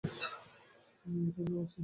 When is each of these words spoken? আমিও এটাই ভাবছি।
আমিও 1.05 1.27
এটাই 1.29 1.47
ভাবছি। 1.51 1.79